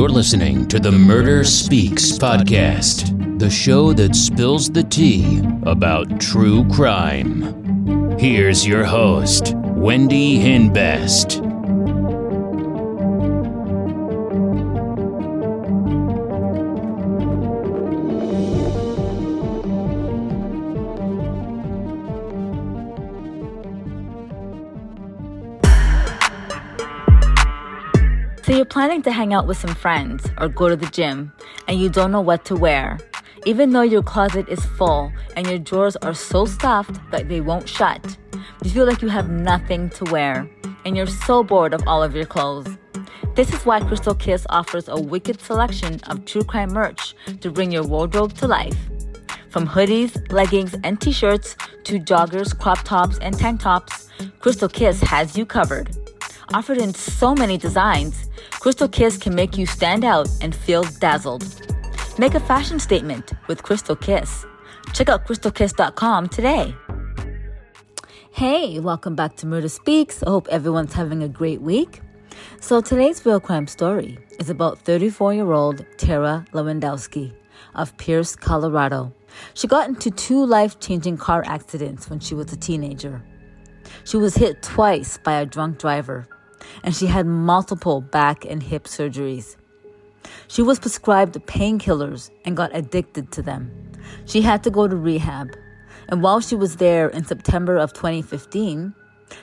You're 0.00 0.08
listening 0.08 0.66
to 0.68 0.78
the 0.78 0.90
Murder 0.90 1.44
Speaks 1.44 2.12
podcast, 2.12 3.38
the 3.38 3.50
show 3.50 3.92
that 3.92 4.16
spills 4.16 4.70
the 4.70 4.82
tea 4.82 5.42
about 5.64 6.18
true 6.18 6.66
crime. 6.70 8.18
Here's 8.18 8.66
your 8.66 8.82
host, 8.82 9.52
Wendy 9.54 10.38
Hinbest. 10.38 11.49
Planning 28.80 29.02
to 29.02 29.12
hang 29.12 29.34
out 29.34 29.46
with 29.46 29.58
some 29.58 29.74
friends 29.74 30.26
or 30.38 30.48
go 30.48 30.66
to 30.66 30.74
the 30.74 30.86
gym 30.86 31.30
and 31.68 31.78
you 31.78 31.90
don't 31.90 32.10
know 32.10 32.22
what 32.22 32.46
to 32.46 32.56
wear. 32.56 32.98
Even 33.44 33.72
though 33.72 33.82
your 33.82 34.02
closet 34.02 34.48
is 34.48 34.64
full 34.78 35.12
and 35.36 35.46
your 35.46 35.58
drawers 35.58 35.96
are 35.96 36.14
so 36.14 36.46
stuffed 36.46 36.98
that 37.10 37.28
they 37.28 37.42
won't 37.42 37.68
shut, 37.68 38.16
you 38.64 38.70
feel 38.70 38.86
like 38.86 39.02
you 39.02 39.08
have 39.08 39.28
nothing 39.28 39.90
to 39.90 40.04
wear 40.04 40.48
and 40.86 40.96
you're 40.96 41.06
so 41.06 41.44
bored 41.44 41.74
of 41.74 41.86
all 41.86 42.02
of 42.02 42.16
your 42.16 42.24
clothes. 42.24 42.74
This 43.34 43.52
is 43.52 43.66
why 43.66 43.80
Crystal 43.80 44.14
Kiss 44.14 44.46
offers 44.48 44.88
a 44.88 44.98
wicked 44.98 45.42
selection 45.42 46.00
of 46.04 46.24
true 46.24 46.42
crime 46.42 46.72
merch 46.72 47.14
to 47.42 47.50
bring 47.50 47.70
your 47.70 47.86
wardrobe 47.86 48.32
to 48.38 48.46
life. 48.46 48.78
From 49.50 49.68
hoodies, 49.68 50.32
leggings, 50.32 50.74
and 50.84 50.98
t 50.98 51.12
shirts 51.12 51.54
to 51.84 51.98
joggers, 51.98 52.58
crop 52.58 52.82
tops, 52.84 53.18
and 53.18 53.38
tank 53.38 53.60
tops, 53.60 54.08
Crystal 54.38 54.70
Kiss 54.70 55.02
has 55.02 55.36
you 55.36 55.44
covered. 55.44 55.94
Offered 56.54 56.78
in 56.78 56.94
so 56.94 57.34
many 57.34 57.56
designs, 57.58 58.29
Crystal 58.60 58.88
Kiss 58.88 59.16
can 59.16 59.34
make 59.34 59.56
you 59.56 59.64
stand 59.64 60.04
out 60.04 60.28
and 60.42 60.54
feel 60.54 60.82
dazzled. 60.82 61.46
Make 62.18 62.34
a 62.34 62.40
fashion 62.40 62.78
statement 62.78 63.32
with 63.48 63.62
Crystal 63.62 63.96
Kiss. 63.96 64.44
Check 64.92 65.08
out 65.08 65.26
crystalkiss.com 65.26 66.28
today. 66.28 66.74
Hey, 68.32 68.78
welcome 68.78 69.14
back 69.14 69.36
to 69.36 69.46
Murder 69.46 69.70
Speaks. 69.70 70.22
I 70.22 70.28
hope 70.28 70.46
everyone's 70.48 70.92
having 70.92 71.22
a 71.22 71.28
great 71.28 71.62
week. 71.62 72.02
So, 72.60 72.82
today's 72.82 73.24
real 73.24 73.40
crime 73.40 73.66
story 73.66 74.18
is 74.38 74.50
about 74.50 74.78
34 74.80 75.32
year 75.32 75.52
old 75.52 75.86
Tara 75.96 76.44
Lewandowski 76.52 77.32
of 77.74 77.96
Pierce, 77.96 78.36
Colorado. 78.36 79.10
She 79.54 79.68
got 79.68 79.88
into 79.88 80.10
two 80.10 80.44
life 80.44 80.78
changing 80.80 81.16
car 81.16 81.42
accidents 81.46 82.10
when 82.10 82.20
she 82.20 82.34
was 82.34 82.52
a 82.52 82.58
teenager. 82.58 83.22
She 84.04 84.18
was 84.18 84.34
hit 84.34 84.62
twice 84.62 85.16
by 85.16 85.40
a 85.40 85.46
drunk 85.46 85.78
driver 85.78 86.28
and 86.82 86.94
she 86.94 87.06
had 87.06 87.26
multiple 87.26 88.00
back 88.00 88.44
and 88.44 88.62
hip 88.62 88.84
surgeries. 88.84 89.56
She 90.48 90.62
was 90.62 90.78
prescribed 90.78 91.34
painkillers 91.46 92.30
and 92.44 92.56
got 92.56 92.74
addicted 92.74 93.32
to 93.32 93.42
them. 93.42 93.70
She 94.26 94.42
had 94.42 94.62
to 94.64 94.70
go 94.70 94.88
to 94.88 94.96
rehab. 94.96 95.56
And 96.08 96.22
while 96.22 96.40
she 96.40 96.56
was 96.56 96.76
there 96.76 97.08
in 97.08 97.24
September 97.24 97.76
of 97.76 97.92
2015, 97.92 98.94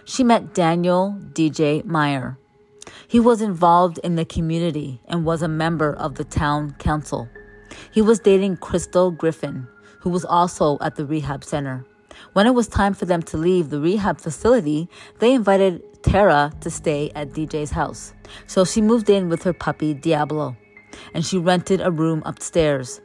she 0.06 0.24
met 0.24 0.54
Daniel 0.54 1.18
DJ 1.34 1.84
Meyer. 1.86 2.38
He 3.08 3.20
was 3.20 3.42
involved 3.42 4.00
in 4.00 4.16
the 4.16 4.26
community 4.26 5.02
and 5.08 5.26
was 5.26 5.42
a 5.42 5.48
member 5.48 5.94
of 5.94 6.16
the 6.16 6.26
town 6.26 6.76
council. 6.80 7.30
He 7.92 8.02
was 8.02 8.20
dating 8.20 8.58
Crystal 8.58 9.12
Griffin, 9.12 9.68
who 10.02 10.10
was 10.10 10.26
also 10.26 10.78
at 10.82 10.96
the 10.96 11.06
rehab 11.06 11.44
center. 11.44 11.86
When 12.38 12.46
it 12.46 12.54
was 12.54 12.68
time 12.68 12.94
for 12.94 13.06
them 13.06 13.24
to 13.24 13.36
leave 13.36 13.72
the 13.72 13.80
rehab 13.80 14.22
facility, 14.22 14.88
they 15.18 15.34
invited 15.34 15.82
Tara 16.04 16.54
to 16.62 16.70
stay 16.70 17.12
at 17.16 17.32
DJ's 17.32 17.72
house. 17.72 18.14
So 18.46 18.64
she 18.64 18.80
moved 18.80 19.10
in 19.10 19.28
with 19.28 19.42
her 19.42 19.54
puppy, 19.54 19.96
Diablo, 19.96 20.56
and 21.16 21.26
she 21.26 21.40
rented 21.40 21.82
a 21.82 21.90
room 21.90 22.22
upstairs. 22.28 23.02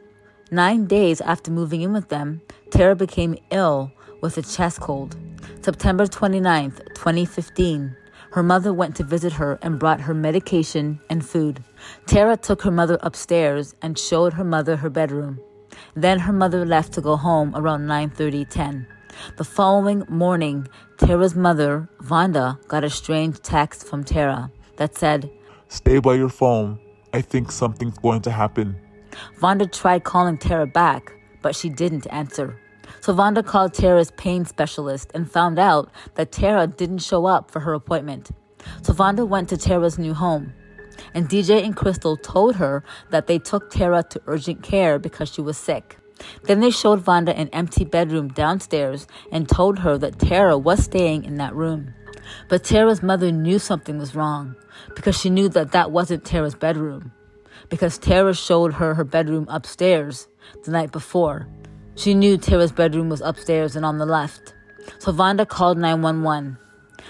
Nine 0.51 0.85
days 0.85 1.19
after 1.19 1.49
moving 1.49 1.81
in 1.81 1.93
with 1.93 2.09
them, 2.09 2.43
Tara 2.69 2.95
became 2.95 3.35
ill 3.49 3.91
with 4.21 4.37
a 4.37 4.43
chest 4.43 4.81
cold. 4.81 5.15
September 5.63 6.05
29th, 6.05 6.93
2015, 6.93 7.97
her 8.33 8.43
mother 8.43 8.71
went 8.71 8.95
to 8.97 9.03
visit 9.03 9.33
her 9.33 9.57
and 9.63 9.79
brought 9.79 10.01
her 10.01 10.13
medication 10.13 10.99
and 11.09 11.25
food. 11.25 11.63
Tara 12.05 12.37
took 12.37 12.61
her 12.61 12.69
mother 12.69 12.99
upstairs 13.01 13.73
and 13.81 13.97
showed 13.97 14.33
her 14.33 14.43
mother 14.43 14.75
her 14.75 14.91
bedroom. 14.91 15.39
Then 15.95 16.19
her 16.19 16.33
mother 16.33 16.67
left 16.67 16.93
to 16.93 17.01
go 17.01 17.15
home 17.15 17.51
around 17.55 17.87
9:30, 17.87 18.47
10. 18.47 18.85
The 19.37 19.43
following 19.43 20.03
morning, 20.09 20.67
Tara's 20.97 21.35
mother, 21.35 21.89
Vonda, 22.01 22.65
got 22.67 22.83
a 22.83 22.89
strange 22.89 23.41
text 23.41 23.87
from 23.87 24.03
Tara 24.03 24.51
that 24.77 24.95
said, 24.95 25.29
Stay 25.67 25.99
by 25.99 26.15
your 26.15 26.29
phone. 26.29 26.79
I 27.13 27.21
think 27.21 27.51
something's 27.51 27.97
going 27.97 28.21
to 28.21 28.31
happen. 28.31 28.75
Vonda 29.39 29.71
tried 29.71 30.03
calling 30.03 30.37
Tara 30.37 30.67
back, 30.67 31.13
but 31.41 31.55
she 31.55 31.69
didn't 31.69 32.07
answer. 32.11 32.59
So 33.01 33.13
Vonda 33.13 33.45
called 33.45 33.73
Tara's 33.73 34.11
pain 34.11 34.45
specialist 34.45 35.11
and 35.13 35.29
found 35.29 35.59
out 35.59 35.89
that 36.15 36.31
Tara 36.31 36.67
didn't 36.67 36.99
show 36.99 37.25
up 37.25 37.51
for 37.51 37.59
her 37.61 37.73
appointment. 37.73 38.31
So 38.81 38.93
Vonda 38.93 39.27
went 39.27 39.49
to 39.49 39.57
Tara's 39.57 39.99
new 39.99 40.13
home. 40.13 40.53
And 41.13 41.27
DJ 41.27 41.63
and 41.63 41.75
Crystal 41.75 42.17
told 42.17 42.55
her 42.57 42.83
that 43.09 43.27
they 43.27 43.39
took 43.39 43.69
Tara 43.69 44.03
to 44.03 44.21
urgent 44.27 44.63
care 44.63 44.99
because 44.99 45.31
she 45.31 45.41
was 45.41 45.57
sick. 45.57 45.97
Then 46.43 46.59
they 46.59 46.69
showed 46.69 47.03
Vonda 47.03 47.37
an 47.37 47.49
empty 47.49 47.85
bedroom 47.85 48.29
downstairs 48.29 49.07
and 49.31 49.47
told 49.47 49.79
her 49.79 49.97
that 49.97 50.19
Tara 50.19 50.57
was 50.57 50.83
staying 50.83 51.25
in 51.25 51.37
that 51.37 51.55
room. 51.55 51.93
But 52.49 52.63
Tara's 52.63 53.03
mother 53.03 53.31
knew 53.31 53.59
something 53.59 53.97
was 53.97 54.15
wrong 54.15 54.55
because 54.95 55.19
she 55.19 55.29
knew 55.29 55.49
that 55.49 55.71
that 55.71 55.91
wasn't 55.91 56.25
Tara's 56.25 56.55
bedroom. 56.55 57.11
Because 57.69 57.97
Tara 57.97 58.33
showed 58.33 58.73
her 58.73 58.93
her 58.93 59.03
bedroom 59.03 59.45
upstairs 59.49 60.27
the 60.63 60.71
night 60.71 60.91
before. 60.91 61.47
She 61.95 62.13
knew 62.13 62.37
Tara's 62.37 62.71
bedroom 62.71 63.09
was 63.09 63.21
upstairs 63.21 63.75
and 63.75 63.85
on 63.85 63.97
the 63.97 64.05
left. 64.05 64.53
So 64.99 65.11
Vonda 65.11 65.47
called 65.47 65.77
911. 65.77 66.57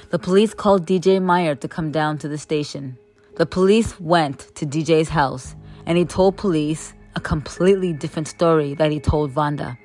The 0.09 0.19
police 0.19 0.53
called 0.53 0.85
DJ 0.85 1.21
Meyer 1.21 1.55
to 1.55 1.67
come 1.67 1.91
down 1.91 2.17
to 2.19 2.27
the 2.27 2.37
station. 2.37 2.97
The 3.35 3.45
police 3.45 3.99
went 3.99 4.53
to 4.55 4.65
DJ's 4.65 5.09
house 5.09 5.55
and 5.85 5.97
he 5.97 6.05
told 6.05 6.37
police 6.37 6.93
a 7.15 7.19
completely 7.19 7.93
different 7.93 8.27
story 8.27 8.73
that 8.75 8.91
he 8.91 8.99
told 8.99 9.33
Vonda. 9.33 9.77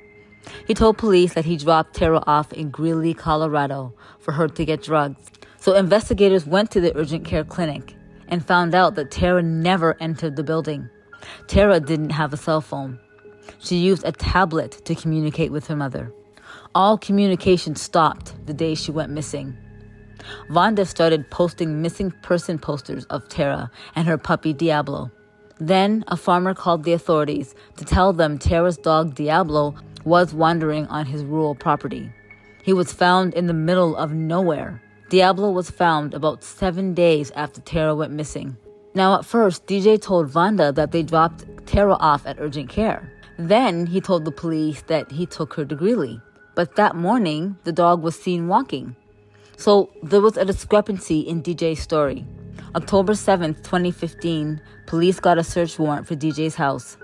He 0.67 0.75
told 0.75 0.99
police 0.99 1.35
that 1.35 1.45
he 1.45 1.57
dropped 1.57 1.95
Tara 1.95 2.23
off 2.27 2.53
in 2.53 2.71
Greeley, 2.71 3.15
Colorado 3.15 3.95
for 4.19 4.33
her 4.33 4.49
to 4.49 4.65
get 4.65 4.83
drugs. 4.83 5.31
So 5.59 5.75
investigators 5.75 6.47
went 6.47 6.71
to 6.71 6.81
the 6.81 6.97
urgent 6.97 7.25
care 7.25 7.45
clinic 7.45 7.95
and 8.29 8.45
found 8.45 8.75
out 8.75 8.95
that 8.95 9.11
Tara 9.11 9.43
never 9.43 9.97
entered 10.01 10.37
the 10.37 10.45
building. 10.45 10.89
Tara 11.47 11.81
didn't 11.81 12.11
have 12.11 12.33
a 12.33 12.37
cell 12.37 12.61
phone. 12.61 12.99
She 13.59 13.77
used 13.77 14.05
a 14.05 14.13
tablet 14.13 14.83
to 14.85 14.95
communicate 14.95 15.51
with 15.51 15.67
her 15.67 15.77
mother. 15.77 16.13
All 16.75 16.97
communication 16.97 17.75
stopped 17.75 18.35
the 18.47 18.55
day 18.55 18.75
she 18.75 18.93
went 18.93 19.11
missing. 19.11 19.57
Vonda 20.51 20.87
started 20.87 21.31
posting 21.31 21.81
missing 21.83 22.11
person 22.23 22.59
posters 22.59 23.05
of 23.07 23.29
Tara 23.29 23.71
and 23.95 24.07
her 24.07 24.19
puppy 24.19 24.53
Diablo. 24.53 25.11
Then 25.61 26.05
a 26.07 26.17
farmer 26.17 26.55
called 26.55 26.85
the 26.85 26.93
authorities 26.93 27.55
to 27.77 27.85
tell 27.85 28.13
them 28.13 28.39
Tara's 28.39 28.77
dog 28.77 29.15
Diablo 29.15 29.75
was 30.05 30.33
wandering 30.33 30.87
on 30.87 31.07
his 31.07 31.25
rural 31.25 31.55
property. 31.55 32.11
He 32.63 32.73
was 32.73 32.93
found 32.93 33.35
in 33.35 33.47
the 33.47 33.55
middle 33.55 33.97
of 33.97 34.13
nowhere. 34.13 34.83
Diablo 35.09 35.51
was 35.51 35.71
found 35.71 36.15
about 36.15 36.45
seven 36.45 36.95
days 36.95 37.31
after 37.33 37.61
Tara 37.61 37.95
went 37.95 38.13
missing. 38.13 38.57
Now, 38.95 39.19
at 39.19 39.25
first, 39.25 39.67
DJ 39.67 40.01
told 40.01 40.31
Vonda 40.31 40.75
that 40.75 40.93
they 40.93 41.03
dropped 41.03 41.45
Tara 41.67 41.95
off 41.95 42.27
at 42.27 42.39
urgent 42.39 42.69
care. 42.69 43.13
Then 43.39 43.87
he 43.87 44.01
told 44.01 44.25
the 44.25 44.33
police 44.33 44.83
that 44.83 45.11
he 45.13 45.25
took 45.25 45.55
her 45.55 45.65
to 45.65 45.75
Greeley. 45.75 46.21
But 46.55 46.77
that 46.77 46.97
morning, 46.97 47.57
the 47.65 47.73
dog 47.73 48.03
was 48.03 48.21
seen 48.21 48.49
walking. 48.49 48.97
So 49.57 49.91
there 50.03 50.21
was 50.21 50.37
a 50.37 50.45
discrepancy 50.45 51.21
in 51.21 51.43
DJ's 51.43 51.81
story. 51.81 52.27
October 52.75 53.15
7th, 53.15 53.63
2015, 53.65 54.61
police 54.87 55.21
got 55.21 55.39
a 55.39 55.45
search 55.45 55.79
warrant 55.79 56.07
for 56.07 56.15
DJ's 56.15 56.55
house, 56.55 56.99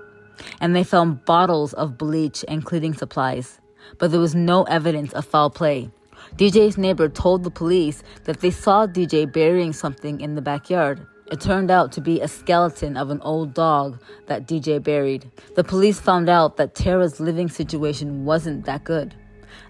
and 0.60 0.76
they 0.76 0.84
found 0.84 1.24
bottles 1.24 1.72
of 1.72 1.96
bleach 1.96 2.44
and 2.48 2.66
cleaning 2.66 2.92
supplies, 2.92 3.60
but 3.98 4.10
there 4.10 4.20
was 4.20 4.34
no 4.34 4.64
evidence 4.64 5.14
of 5.14 5.24
foul 5.24 5.48
play. 5.48 5.90
DJ's 6.36 6.76
neighbor 6.76 7.08
told 7.08 7.44
the 7.44 7.50
police 7.50 8.02
that 8.24 8.40
they 8.40 8.50
saw 8.50 8.86
DJ 8.86 9.30
burying 9.30 9.72
something 9.72 10.20
in 10.20 10.34
the 10.34 10.42
backyard. 10.42 11.06
It 11.32 11.40
turned 11.40 11.70
out 11.70 11.92
to 11.92 12.02
be 12.02 12.20
a 12.20 12.28
skeleton 12.28 12.98
of 12.98 13.08
an 13.08 13.22
old 13.22 13.54
dog 13.54 13.98
that 14.26 14.46
DJ 14.46 14.82
buried. 14.82 15.30
The 15.56 15.64
police 15.64 15.98
found 15.98 16.28
out 16.28 16.58
that 16.58 16.74
Tara's 16.74 17.20
living 17.20 17.48
situation 17.48 18.26
wasn't 18.26 18.66
that 18.66 18.84
good. 18.84 19.14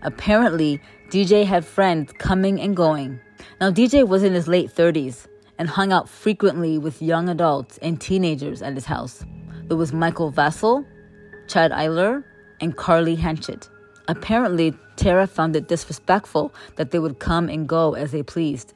Apparently, 0.03 0.81
DJ 1.11 1.45
had 1.45 1.65
friends 1.65 2.13
coming 2.19 2.61
and 2.61 2.77
going. 2.77 3.21
Now, 3.61 3.71
DJ 3.71 4.07
was 4.07 4.25
in 4.25 4.35
his 4.35 4.49
late 4.49 4.75
30s 4.75 5.29
and 5.59 5.69
hung 5.69 5.93
out 5.93 6.09
frequently 6.09 6.79
with 6.79 7.03
young 7.03 7.29
adults 7.29 7.79
and 7.79 8.01
teenagers 8.01 8.63
at 8.63 8.75
his 8.75 8.87
house. 8.87 9.25
There 9.65 9.77
was 9.77 9.93
Michael 9.93 10.33
Vassell, 10.33 10.85
Chad 11.49 11.71
Eiler, 11.71 12.25
and 12.61 12.77
Carly 12.77 13.17
Hanchett. 13.17 13.69
Apparently, 14.09 14.75
Tara 14.97 15.27
found 15.27 15.57
it 15.57 15.69
disrespectful 15.69 16.53
that 16.77 16.91
they 16.91 16.99
would 16.99 17.19
come 17.19 17.49
and 17.49 17.69
go 17.69 17.95
as 17.95 18.13
they 18.13 18.23
pleased. 18.23 18.75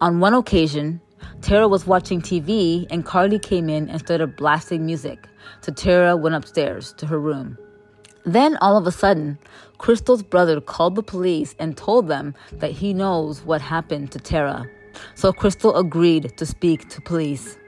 On 0.00 0.20
one 0.20 0.34
occasion, 0.34 1.00
Tara 1.40 1.68
was 1.68 1.86
watching 1.86 2.20
TV 2.20 2.86
and 2.90 3.04
Carly 3.04 3.38
came 3.38 3.68
in 3.68 3.88
and 3.88 4.00
started 4.00 4.36
blasting 4.36 4.84
music, 4.84 5.26
so 5.60 5.72
Tara 5.72 6.16
went 6.16 6.34
upstairs 6.34 6.92
to 6.94 7.06
her 7.06 7.18
room. 7.18 7.58
Then, 8.24 8.56
all 8.60 8.76
of 8.76 8.86
a 8.86 8.92
sudden, 8.92 9.38
Crystal's 9.78 10.22
brother 10.22 10.60
called 10.60 10.96
the 10.96 11.02
police 11.02 11.54
and 11.58 11.76
told 11.76 12.08
them 12.08 12.34
that 12.52 12.72
he 12.72 12.92
knows 12.92 13.42
what 13.42 13.60
happened 13.60 14.10
to 14.12 14.18
Tara. 14.18 14.66
So 15.14 15.32
Crystal 15.32 15.76
agreed 15.76 16.36
to 16.36 16.46
speak 16.46 16.88
to 16.90 17.00
police. 17.00 17.58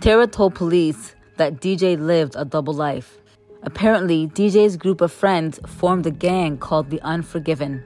Tara 0.00 0.26
told 0.26 0.54
police 0.54 1.14
that 1.36 1.60
DJ 1.60 1.98
lived 1.98 2.34
a 2.36 2.44
double 2.44 2.74
life. 2.74 3.18
Apparently, 3.62 4.28
DJ's 4.28 4.76
group 4.76 5.00
of 5.00 5.12
friends 5.12 5.58
formed 5.66 6.06
a 6.06 6.10
gang 6.10 6.58
called 6.58 6.90
the 6.90 7.00
Unforgiven. 7.02 7.82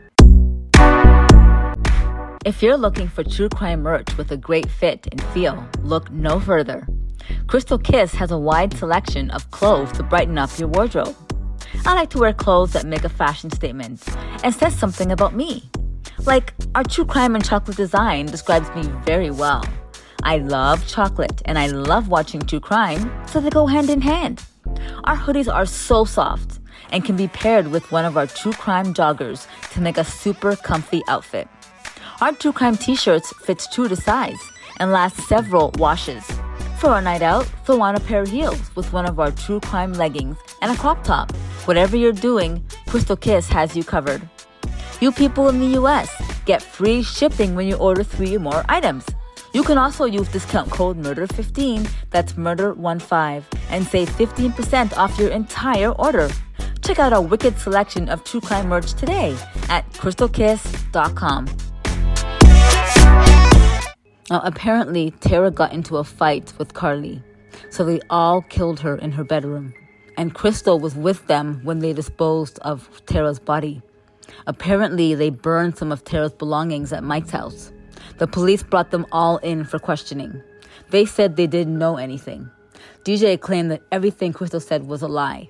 If 2.45 2.63
you're 2.63 2.77
looking 2.77 3.09
for 3.09 3.23
true 3.23 3.49
crime 3.49 3.83
merch 3.83 4.17
with 4.17 4.33
a 4.33 4.37
great 4.37 4.71
fit 4.71 5.07
and 5.11 5.23
feel, 5.35 5.63
look 5.83 6.11
no 6.11 6.41
further. 6.41 6.87
Crystal 7.47 7.79
Kiss 7.79 8.15
has 8.15 8.31
a 8.31 8.39
wide 8.39 8.77
selection 8.77 9.31
of 9.31 9.51
clothes 9.51 9.93
to 9.93 10.03
brighten 10.03 10.39
up 10.39 10.59
your 10.59 10.69
wardrobe. 10.69 11.15
I 11.87 11.95
like 11.95 12.11
to 12.11 12.19
wear 12.19 12.33
clothes 12.33 12.73
that 12.73 12.87
make 12.87 13.05
a 13.05 13.09
fashion 13.09 13.51
statement 13.51 14.03
and 14.43 14.55
says 14.55 14.75
something 14.77 15.13
about 15.13 15.35
me. 15.35 15.71
Like, 16.26 16.52
our 16.75 16.84
true 16.84 17.05
crime 17.05 17.34
and 17.34 17.44
chocolate 17.44 17.76
design 17.76 18.26
describes 18.26 18.69
me 18.76 18.82
very 19.05 19.31
well. 19.31 19.64
I 20.22 20.37
love 20.37 20.87
chocolate 20.87 21.40
and 21.46 21.58
I 21.58 21.69
love 21.69 22.08
watching 22.08 22.43
true 22.43 22.61
crime, 22.61 23.11
so 23.26 23.40
they 23.40 23.50
go 23.50 23.67
hand 23.67 23.88
in 23.88 24.02
hand. 24.02 24.44
Our 25.05 25.17
hoodies 25.17 25.52
are 25.52 25.64
so 25.64 26.05
soft 26.05 26.61
and 26.93 27.05
can 27.05 27.17
be 27.17 27.28
paired 27.28 27.69
with 27.69 27.90
one 27.90 28.05
of 28.05 28.17
our 28.17 28.26
true 28.26 28.52
crime 28.52 28.93
joggers 28.93 29.46
to 29.72 29.81
make 29.81 29.96
a 29.96 30.05
super 30.05 30.56
comfy 30.56 31.02
outfit. 31.08 31.49
Our 32.20 32.32
true 32.32 32.52
crime 32.52 32.76
t-shirts 32.76 33.32
fits 33.44 33.67
true 33.72 33.88
to 33.88 33.96
size 33.96 34.40
and 34.78 34.93
last 34.93 35.17
several 35.26 35.72
washes. 35.78 36.25
For 36.78 36.96
a 36.96 37.02
night 37.02 37.22
out, 37.22 37.46
throw 37.64 37.81
on 37.81 37.94
a 37.94 38.00
pair 38.00 38.22
of 38.22 38.28
heels 38.28 38.75
with 38.76 38.93
one 38.93 39.06
of 39.06 39.19
our 39.19 39.31
true 39.31 39.61
crime 39.61 39.94
leggings 39.94 40.37
and 40.61 40.70
a 40.70 40.76
crop 40.76 41.02
top. 41.02 41.32
Whatever 41.64 41.96
you're 41.96 42.12
doing, 42.12 42.64
Crystal 42.87 43.17
Kiss 43.17 43.49
has 43.49 43.75
you 43.75 43.84
covered. 43.84 44.22
You 45.00 45.11
people 45.11 45.49
in 45.49 45.58
the 45.61 45.81
US 45.81 46.11
get 46.44 46.62
free 46.62 47.02
shipping 47.02 47.55
when 47.55 47.67
you 47.67 47.76
order 47.76 48.05
three 48.05 48.37
or 48.37 48.38
more 48.38 48.62
items. 48.69 49.06
You 49.55 49.62
can 49.62 49.79
also 49.79 50.05
use 50.05 50.29
discount 50.29 50.70
code 50.70 50.99
MURDER15, 50.99 51.88
that's 52.11 52.35
MURDER15, 52.35 53.43
and 53.70 53.87
save 53.87 54.11
15% 54.11 54.97
off 54.99 55.19
your 55.19 55.31
entire 55.31 55.93
order. 55.93 56.29
Check 56.82 56.99
out 56.99 57.14
our 57.14 57.23
wicked 57.23 57.58
selection 57.58 58.11
of 58.11 58.25
true 58.25 58.43
crime 58.43 58.69
merch 58.69 58.93
today 58.93 59.37
at 59.70 59.91
crystalkiss.com. 59.94 61.46
Now, 64.31 64.41
apparently, 64.44 65.12
Tara 65.20 65.50
got 65.50 65.73
into 65.73 65.96
a 65.96 66.05
fight 66.05 66.53
with 66.58 66.75
Carly, 66.75 67.23
so 67.70 67.85
they 67.85 68.00
all 68.11 68.43
killed 68.43 68.81
her 68.81 68.96
in 68.96 69.12
her 69.12 69.25
bedroom. 69.25 69.73
And 70.19 70.35
Crystal 70.35 70.79
was 70.79 70.94
with 70.94 71.26
them 71.26 71.62
when 71.64 71.79
they 71.79 71.94
disposed 71.94 72.58
of 72.58 72.88
Tara's 73.06 73.38
body. 73.38 73.82
Apparently, 74.47 75.15
they 75.15 75.31
burned 75.31 75.77
some 75.77 75.93
of 75.93 76.05
Tara's 76.05 76.32
belongings 76.32 76.93
at 76.93 77.05
Mike's 77.05 77.31
house. 77.31 77.73
The 78.19 78.27
police 78.27 78.62
brought 78.62 78.91
them 78.91 79.06
all 79.12 79.38
in 79.38 79.65
for 79.65 79.79
questioning. 79.79 80.43
They 80.91 81.05
said 81.05 81.37
they 81.37 81.47
didn't 81.47 81.79
know 81.79 81.97
anything. 81.97 82.50
DJ 83.05 83.41
claimed 83.41 83.71
that 83.71 83.82
everything 83.93 84.32
Crystal 84.32 84.61
said 84.61 84.87
was 84.87 85.03
a 85.03 85.09
lie, 85.09 85.49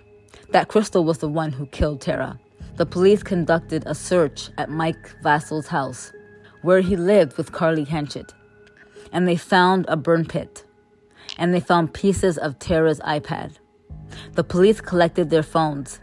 that 0.50 0.68
Crystal 0.68 1.04
was 1.04 1.18
the 1.18 1.28
one 1.28 1.52
who 1.52 1.66
killed 1.66 2.00
Tara. 2.00 2.38
The 2.76 2.86
police 2.86 3.22
conducted 3.22 3.84
a 3.86 3.94
search 3.94 4.50
at 4.58 4.70
Mike 4.70 5.14
Vassal's 5.22 5.66
house, 5.66 6.12
where 6.62 6.80
he 6.80 6.96
lived 6.96 7.36
with 7.36 7.52
Carly 7.52 7.84
Hanchett 7.84 8.32
and 9.12 9.26
they 9.26 9.36
found 9.36 9.86
a 9.88 9.96
burn 9.96 10.24
pit. 10.24 10.64
And 11.38 11.54
they 11.54 11.60
found 11.60 11.94
pieces 11.94 12.38
of 12.38 12.58
Tara's 12.58 13.00
iPad. 13.00 13.52
The 14.32 14.44
police 14.44 14.80
collected 14.80 15.30
their 15.30 15.42
phones 15.42 16.00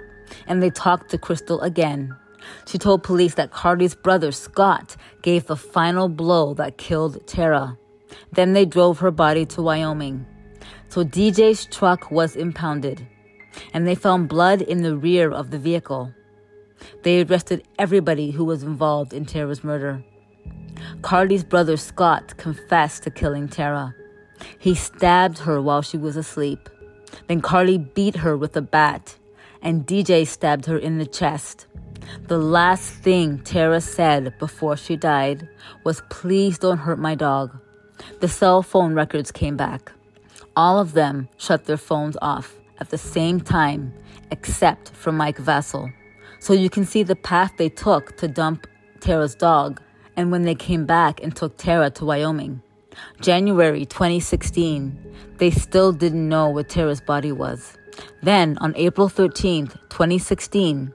and 0.48 0.62
they 0.62 0.70
talked 0.70 1.10
to 1.12 1.18
Crystal 1.18 1.62
again. 1.62 2.16
She 2.68 2.78
told 2.78 3.04
police 3.04 3.36
that 3.36 3.52
Carly's 3.52 3.96
brother, 3.96 4.32
Scott, 4.32 4.96
gave 5.22 5.46
the 5.46 5.56
final 5.56 6.10
blow 6.10 6.54
that 6.56 6.78
killed 6.78 7.26
Tara. 7.28 7.78
Then 8.32 8.54
they 8.54 8.66
drove 8.66 9.00
her 9.00 9.12
body 9.12 9.46
to 9.48 9.62
Wyoming. 9.62 10.26
So 10.90 11.04
DJ's 11.04 11.66
truck 11.66 12.12
was 12.12 12.36
impounded, 12.36 13.06
and 13.74 13.86
they 13.86 13.96
found 13.96 14.30
blood 14.30 14.62
in 14.62 14.82
the 14.82 14.96
rear 14.96 15.32
of 15.32 15.52
the 15.52 15.60
vehicle. 15.60 16.14
They 17.04 17.24
arrested 17.24 17.68
everybody 17.78 18.32
who 18.32 18.46
was 18.46 18.64
involved 18.64 19.14
in 19.14 19.26
Tara's 19.26 19.64
murder. 19.64 20.04
Carly's 21.02 21.44
brother 21.44 21.78
Scott 21.78 22.38
confessed 22.38 23.04
to 23.04 23.12
killing 23.12 23.48
Tara. 23.48 23.94
He 24.60 24.76
stabbed 24.76 25.40
her 25.40 25.62
while 25.62 25.82
she 25.82 25.98
was 25.98 26.16
asleep. 26.16 26.70
Then 27.28 27.42
Carly 27.42 27.78
beat 27.78 28.18
her 28.18 28.38
with 28.38 28.56
a 28.56 28.62
bat, 28.62 29.18
and 29.62 29.86
DJ 29.86 30.26
stabbed 30.26 30.66
her 30.68 30.78
in 30.78 30.98
the 30.98 31.06
chest. 31.06 31.68
The 32.28 32.38
last 32.38 32.94
thing 32.94 33.40
Tara 33.40 33.82
said 33.82 34.38
before 34.40 34.78
she 34.78 34.96
died 34.96 35.48
was, 35.84 36.02
Please 36.10 36.58
don't 36.58 36.78
hurt 36.78 37.00
my 37.00 37.16
dog. 37.16 37.58
The 38.20 38.28
cell 38.28 38.62
phone 38.62 38.94
records 38.94 39.32
came 39.32 39.58
back. 39.58 39.92
All 40.56 40.80
of 40.80 40.94
them 40.94 41.30
shut 41.38 41.66
their 41.66 41.78
phones 41.78 42.18
off 42.22 42.56
at 42.80 42.90
the 42.90 42.98
same 42.98 43.40
time, 43.40 43.94
except 44.32 44.90
for 44.90 45.12
Mike 45.12 45.38
Vassell. 45.38 45.92
So 46.40 46.54
you 46.54 46.70
can 46.70 46.86
see 46.86 47.04
the 47.04 47.16
path 47.16 47.54
they 47.58 47.70
took 47.70 48.18
to 48.18 48.28
dump 48.28 48.68
Tara's 49.00 49.36
dog 49.36 49.82
and 50.16 50.32
when 50.32 50.44
they 50.44 50.56
came 50.56 50.86
back 50.86 51.22
and 51.22 51.36
took 51.36 51.58
Tara 51.58 51.90
to 51.92 52.06
Wyoming. 52.06 52.62
January 53.22 53.86
2016, 53.86 54.98
they 55.38 55.52
still 55.52 55.92
didn't 55.92 56.28
know 56.28 56.50
where 56.50 56.64
Tara's 56.64 57.02
body 57.02 57.32
was. 57.32 57.78
Then, 58.24 58.58
on 58.60 58.74
April 58.76 59.10
13th, 59.10 59.74
2016, 59.90 60.94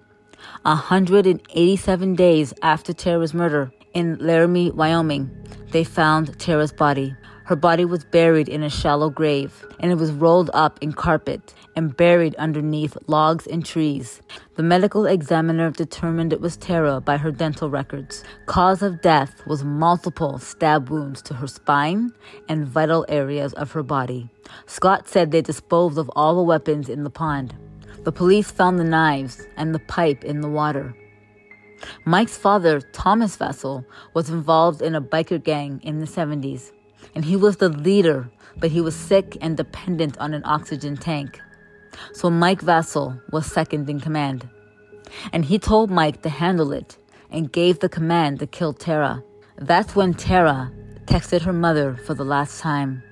187 0.62 2.15
days 2.15 2.55
after 2.62 2.93
Tara's 2.93 3.35
murder 3.35 3.73
in 3.94 4.17
Laramie, 4.19 4.71
Wyoming, 4.71 5.31
they 5.71 5.85
found 5.85 6.39
Tara's 6.39 6.73
body. 6.73 7.15
Her 7.44 7.56
body 7.56 7.85
was 7.85 8.05
buried 8.05 8.49
in 8.49 8.62
a 8.62 8.71
shallow 8.71 9.11
grave, 9.11 9.67
and 9.81 9.91
it 9.91 9.97
was 9.97 10.12
rolled 10.12 10.50
up 10.55 10.79
in 10.81 10.93
carpet 10.93 11.55
and 11.75 11.97
buried 11.97 12.35
underneath 12.37 12.97
logs 13.09 13.47
and 13.47 13.65
trees. 13.65 14.23
The 14.55 14.62
medical 14.62 15.06
examiner 15.06 15.71
determined 15.71 16.33
it 16.33 16.41
was 16.41 16.56
Tara 16.56 17.00
by 17.00 17.17
her 17.17 17.31
dental 17.31 17.69
records. 17.69 18.23
Cause 18.47 18.83
of 18.83 19.03
death 19.03 19.44
was 19.47 19.65
multiple 19.65 20.39
stab 20.39 20.89
wounds 20.89 21.21
to 21.23 21.35
her 21.35 21.47
spine 21.47 22.12
and 22.49 22.67
vital 22.67 23.05
areas 23.08 23.53
of 23.55 23.72
her 23.72 23.82
body. 23.82 24.31
Scott 24.67 25.08
said 25.08 25.31
they 25.31 25.43
disposed 25.43 25.99
of 25.99 26.11
all 26.15 26.37
the 26.37 26.43
weapons 26.43 26.89
in 26.89 27.03
the 27.03 27.11
pond. 27.11 27.55
The 28.05 28.13
police 28.13 28.51
found 28.51 28.79
the 28.79 28.85
knives 28.85 29.47
and 29.56 29.75
the 29.75 29.79
pipe 29.79 30.25
in 30.25 30.41
the 30.41 30.49
water. 30.49 30.94
Mike's 32.05 32.37
father, 32.37 32.81
Thomas 32.81 33.37
Vassal, 33.37 33.85
was 34.15 34.31
involved 34.31 34.82
in 34.82 34.94
a 34.94 35.01
biker 35.01 35.43
gang 35.43 35.81
in 35.82 36.01
the 36.01 36.06
70s 36.06 36.73
and 37.15 37.25
he 37.25 37.37
was 37.37 37.56
the 37.56 37.69
leader, 37.69 38.31
but 38.56 38.71
he 38.71 38.81
was 38.81 38.94
sick 38.94 39.37
and 39.41 39.56
dependent 39.56 40.17
on 40.19 40.35
an 40.35 40.43
oxygen 40.44 40.97
tank. 40.97 41.41
So 42.13 42.31
Mike 42.31 42.61
Vassal 42.63 43.21
was 43.31 43.47
second 43.47 43.89
in 43.89 44.01
command. 44.01 44.49
And 45.32 45.44
he 45.44 45.59
told 45.59 45.91
Mike 45.91 46.23
to 46.23 46.29
handle 46.29 46.73
it 46.73 46.97
and 47.31 47.53
gave 47.53 47.81
the 47.81 47.89
command 47.89 48.39
to 48.39 48.47
kill 48.47 48.73
Tara. 48.73 49.23
That's 49.56 49.94
when 49.94 50.15
Tara 50.15 50.73
texted 51.05 51.43
her 51.43 51.53
mother 51.53 51.97
for 51.97 52.15
the 52.15 52.25
last 52.25 52.61
time. 52.61 53.03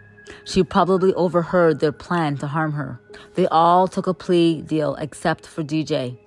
She 0.45 0.63
probably 0.63 1.15
overheard 1.15 1.81
their 1.81 1.93
plan 1.93 2.37
to 2.39 2.47
harm 2.47 2.73
her. 2.73 3.01
They 3.35 3.47
all 3.49 3.89
took 3.89 4.07
a 4.07 4.15
plea 4.15 4.63
deal 4.63 4.95
except 4.97 5.47
for 5.47 5.63
DJ. 5.63 6.19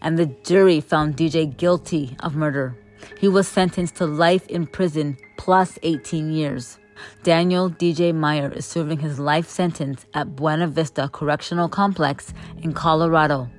And 0.00 0.18
the 0.18 0.26
jury 0.44 0.80
found 0.80 1.16
DJ 1.16 1.56
guilty 1.56 2.16
of 2.20 2.34
murder. 2.34 2.76
He 3.18 3.28
was 3.28 3.46
sentenced 3.46 3.96
to 3.96 4.06
life 4.06 4.46
in 4.48 4.66
prison 4.66 5.16
plus 5.36 5.78
18 5.82 6.32
years. 6.32 6.78
Daniel 7.22 7.70
DJ 7.70 8.14
Meyer 8.14 8.50
is 8.52 8.64
serving 8.64 9.00
his 9.00 9.18
life 9.18 9.48
sentence 9.48 10.06
at 10.14 10.34
Buena 10.34 10.66
Vista 10.66 11.10
Correctional 11.12 11.68
Complex 11.68 12.32
in 12.62 12.72
Colorado. 12.72 13.50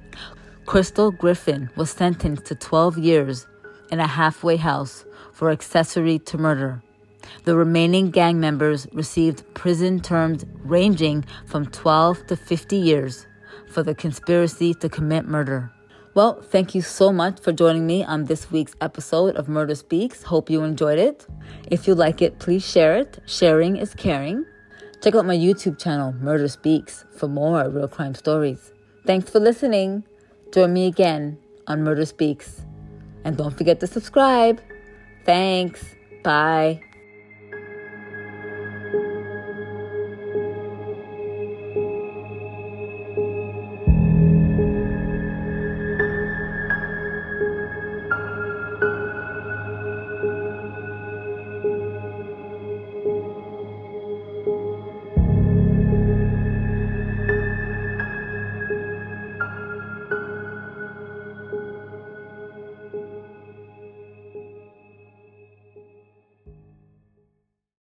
Crystal 0.65 1.11
Griffin 1.11 1.69
was 1.75 1.91
sentenced 1.91 2.45
to 2.45 2.55
12 2.55 2.97
years 2.97 3.47
in 3.91 3.99
a 3.99 4.07
halfway 4.07 4.57
house 4.57 5.05
for 5.31 5.51
accessory 5.51 6.19
to 6.19 6.37
murder. 6.37 6.81
The 7.43 7.55
remaining 7.55 8.11
gang 8.11 8.39
members 8.39 8.87
received 8.93 9.43
prison 9.53 9.99
terms 9.99 10.45
ranging 10.63 11.25
from 11.45 11.67
12 11.67 12.27
to 12.27 12.35
50 12.35 12.75
years 12.75 13.27
for 13.69 13.83
the 13.83 13.95
conspiracy 13.95 14.73
to 14.75 14.89
commit 14.89 15.25
murder. 15.25 15.71
Well, 16.13 16.41
thank 16.41 16.73
you 16.73 16.81
so 16.81 17.11
much 17.11 17.39
for 17.39 17.51
joining 17.51 17.85
me 17.85 18.03
on 18.03 18.25
this 18.25 18.49
week's 18.49 18.75
episode 18.81 19.35
of 19.35 19.47
Murder 19.47 19.75
Speaks. 19.75 20.23
Hope 20.23 20.49
you 20.49 20.63
enjoyed 20.63 20.97
it. 20.97 21.27
If 21.69 21.87
you 21.87 21.93
like 21.93 22.23
it, 22.23 22.39
please 22.39 22.67
share 22.67 22.97
it. 22.97 23.19
Sharing 23.27 23.77
is 23.77 23.93
caring. 23.93 24.43
Check 25.03 25.13
out 25.13 25.25
my 25.25 25.37
YouTube 25.37 25.77
channel, 25.77 26.13
Murder 26.13 26.47
Speaks, 26.47 27.05
for 27.15 27.27
more 27.27 27.69
real 27.69 27.87
crime 27.87 28.15
stories. 28.15 28.73
Thanks 29.05 29.29
for 29.29 29.39
listening. 29.39 30.05
Join 30.51 30.73
me 30.73 30.87
again 30.87 31.37
on 31.67 31.83
Murder 31.83 32.05
Speaks. 32.05 32.65
And 33.23 33.37
don't 33.37 33.55
forget 33.55 33.79
to 33.81 33.87
subscribe. 33.87 34.59
Thanks. 35.23 35.83
Bye. 36.23 36.86